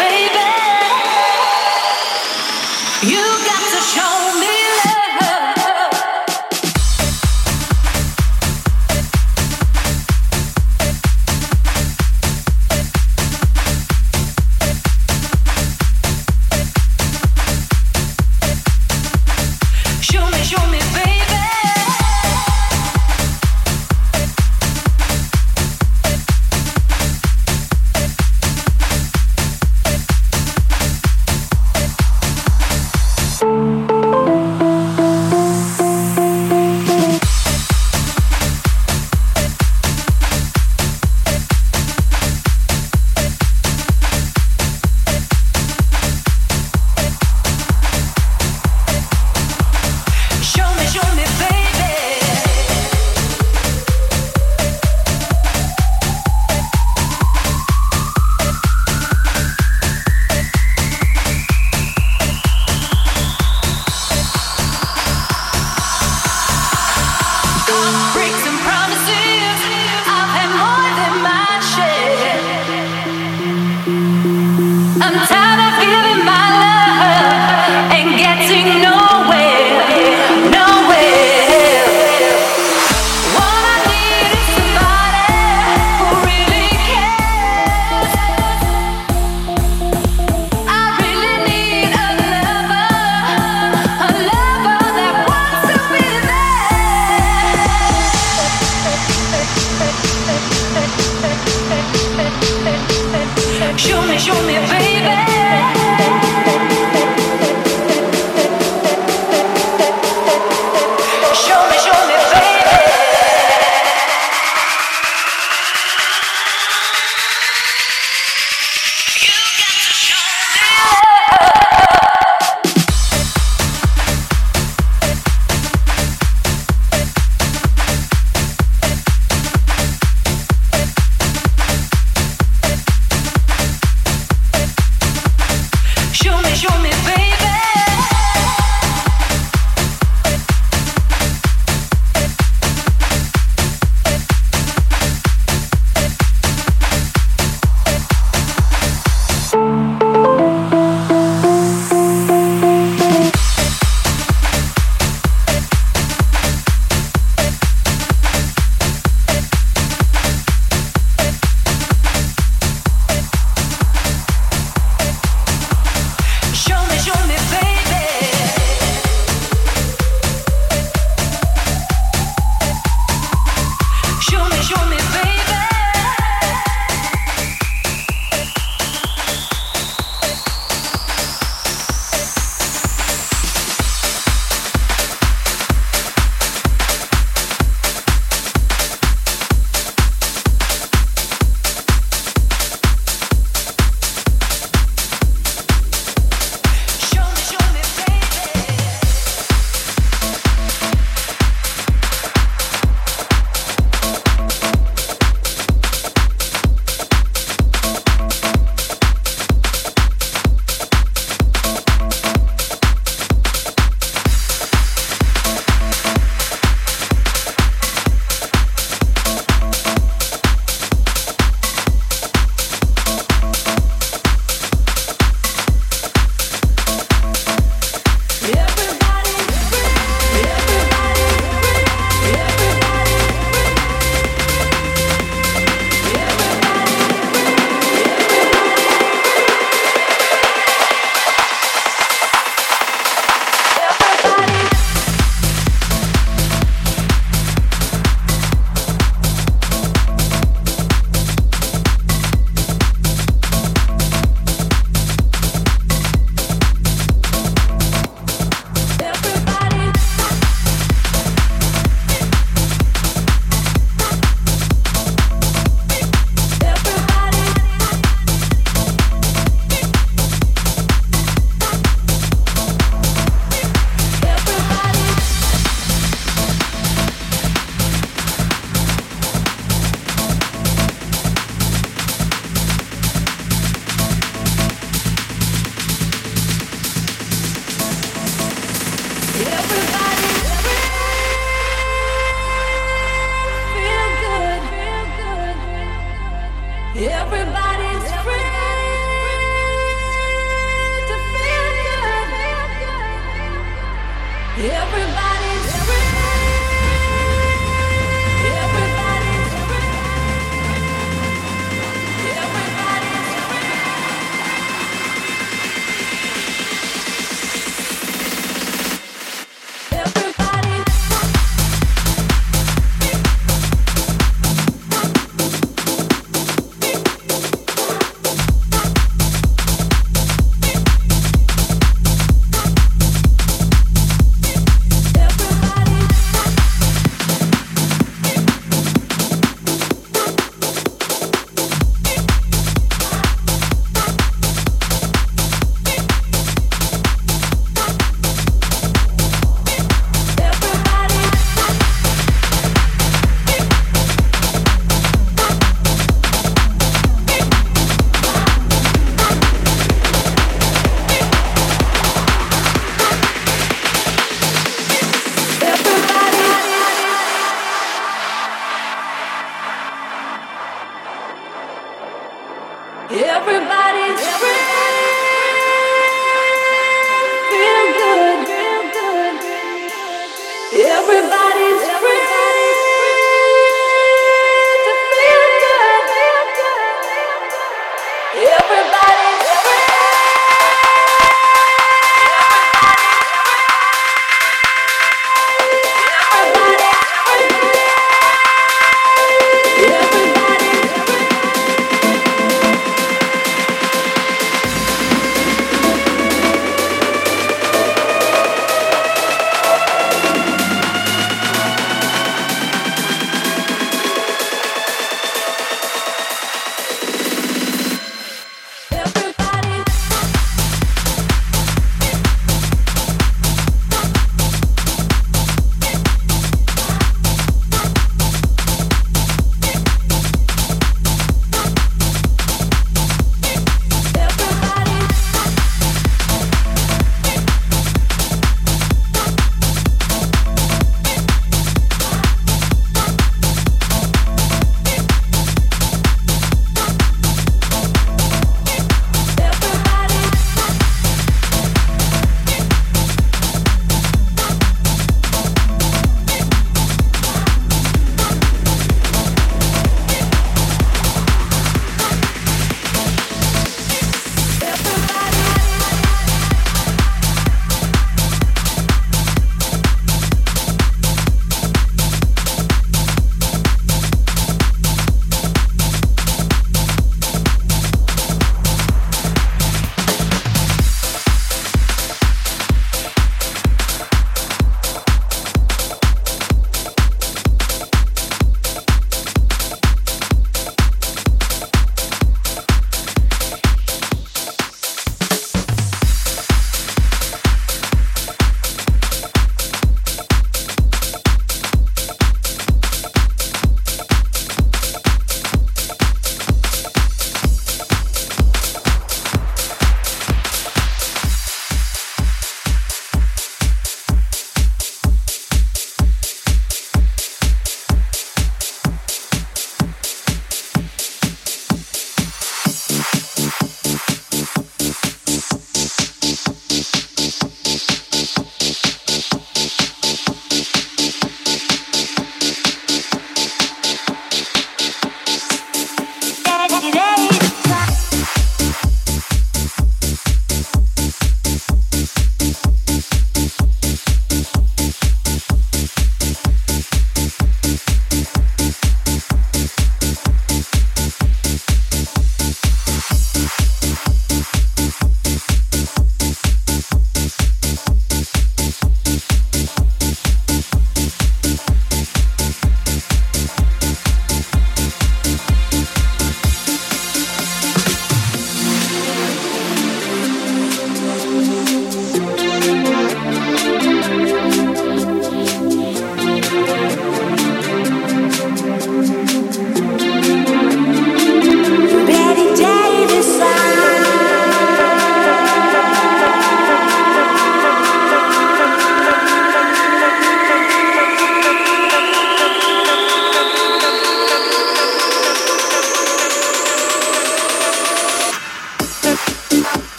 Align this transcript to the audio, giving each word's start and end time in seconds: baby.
baby. 0.00 0.49